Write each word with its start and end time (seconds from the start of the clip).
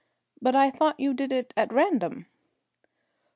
"But 0.41 0.55
I 0.55 0.71
thought 0.71 0.99
you 0.99 1.13
did 1.13 1.31
it 1.31 1.53
at 1.55 1.71
random." 1.71 2.25